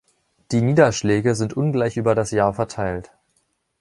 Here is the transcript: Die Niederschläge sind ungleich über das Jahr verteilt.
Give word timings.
Die 0.51 0.63
Niederschläge 0.63 1.35
sind 1.35 1.53
ungleich 1.55 1.95
über 1.95 2.15
das 2.15 2.31
Jahr 2.31 2.55
verteilt. 2.55 3.11